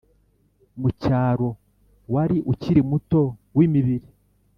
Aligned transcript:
mucyaro 0.81 1.49
wari 2.13 2.37
ukiri 2.51 2.81
muto 2.89 3.21
wimibiri 3.57 4.07